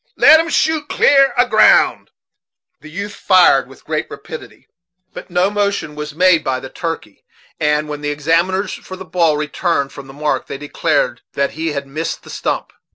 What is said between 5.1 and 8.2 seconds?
but no motion was made by the turkey; and, when the